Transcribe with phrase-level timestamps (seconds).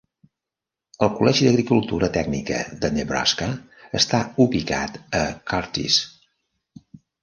[1.07, 3.53] El Col·legi d'Agricultura Tècnica de Nebraska
[4.03, 6.05] està ubicat a Curtis.